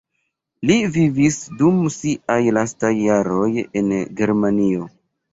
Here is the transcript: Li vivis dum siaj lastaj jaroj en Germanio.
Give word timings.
Li 0.67 0.75
vivis 0.93 1.35
dum 1.59 1.75
siaj 1.95 2.37
lastaj 2.57 2.91
jaroj 3.01 3.51
en 3.83 3.93
Germanio. 4.23 4.89